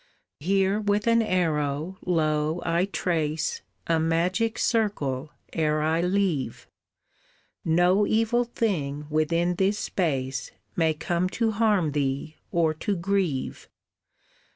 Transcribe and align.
"Here 0.39 0.79
with 0.79 1.05
an 1.05 1.21
arrow, 1.21 1.99
lo, 2.03 2.59
I 2.65 2.85
trace 2.85 3.61
A 3.85 3.99
magic 3.99 4.57
circle 4.57 5.31
ere 5.53 5.83
I 5.83 6.01
leave, 6.01 6.67
No 7.63 8.07
evil 8.07 8.43
thing 8.43 9.05
within 9.11 9.53
this 9.57 9.77
space 9.77 10.49
May 10.75 10.95
come 10.95 11.29
to 11.37 11.51
harm 11.51 11.91
thee 11.91 12.35
or 12.51 12.73
to 12.81 12.95
grieve. 12.95 13.69